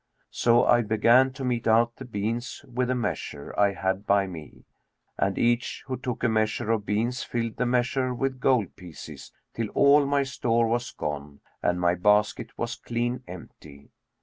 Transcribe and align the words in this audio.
So 0.31 0.65
I 0.65 0.81
began 0.81 1.31
to 1.33 1.43
mete 1.45 1.67
out 1.67 1.97
the 1.97 2.05
beans 2.05 2.65
with 2.67 2.89
a 2.89 2.95
measure 2.95 3.53
I 3.55 3.73
had 3.75 4.07
by 4.07 4.25
me; 4.25 4.65
and 5.15 5.37
each 5.37 5.83
who 5.85 5.95
took 5.95 6.23
a 6.23 6.27
measure 6.27 6.71
of 6.71 6.87
beans 6.87 7.21
filled 7.21 7.57
the 7.57 7.67
measure 7.67 8.11
with 8.11 8.39
gold 8.39 8.75
pieces 8.75 9.31
till 9.53 9.67
all 9.75 10.07
my 10.07 10.23
store 10.23 10.65
was 10.65 10.89
gone 10.89 11.41
and 11.61 11.79
my 11.79 11.93
basket 11.93 12.57
was 12.57 12.77
clean 12.77 13.21
empty. 13.27 13.91